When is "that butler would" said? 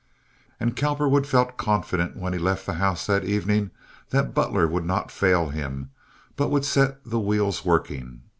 4.09-4.83